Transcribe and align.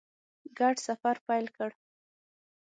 ګډ 0.57 0.75
سفر 0.87 1.15
پیل 1.27 1.45
کړ. 1.55 1.69